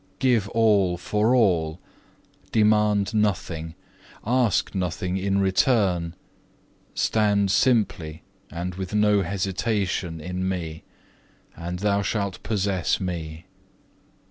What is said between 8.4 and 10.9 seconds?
and with no hesitation in Me,